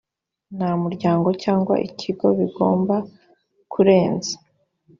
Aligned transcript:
nta 0.55 0.71
muryango 0.81 1.29
cyangwa 1.43 1.75
ikigo 1.87 2.27
bigomba 2.39 2.95
kurenza 3.71 4.35